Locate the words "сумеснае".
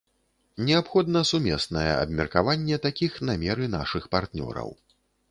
1.31-1.91